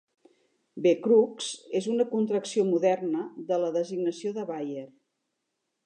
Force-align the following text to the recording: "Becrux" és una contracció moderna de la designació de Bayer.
"Becrux" 0.85 1.51
és 1.81 1.89
una 1.97 2.07
contracció 2.15 2.65
moderna 2.73 3.23
de 3.53 3.63
la 3.65 3.73
designació 3.79 4.37
de 4.41 4.51
Bayer. 4.53 4.89